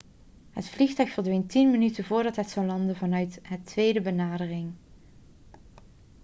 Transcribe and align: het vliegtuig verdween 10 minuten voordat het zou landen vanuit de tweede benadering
het 0.51 0.69
vliegtuig 0.69 1.09
verdween 1.09 1.47
10 1.47 1.71
minuten 1.71 2.03
voordat 2.03 2.35
het 2.35 2.49
zou 2.49 2.65
landen 2.65 2.95
vanuit 2.95 3.41
de 3.49 3.63
tweede 3.63 4.01
benadering 4.01 4.73